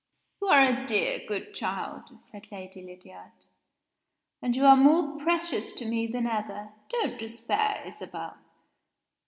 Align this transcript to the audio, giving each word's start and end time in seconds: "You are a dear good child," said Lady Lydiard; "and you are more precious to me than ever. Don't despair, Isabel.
"You 0.41 0.47
are 0.47 0.65
a 0.65 0.87
dear 0.87 1.19
good 1.27 1.53
child," 1.53 2.19
said 2.19 2.51
Lady 2.51 2.81
Lydiard; 2.81 3.33
"and 4.41 4.55
you 4.55 4.65
are 4.65 4.75
more 4.75 5.19
precious 5.19 5.73
to 5.73 5.85
me 5.85 6.07
than 6.07 6.25
ever. 6.25 6.69
Don't 6.89 7.19
despair, 7.19 7.83
Isabel. 7.85 8.35